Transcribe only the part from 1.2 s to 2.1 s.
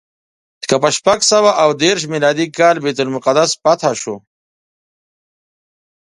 سوه اوه دېرش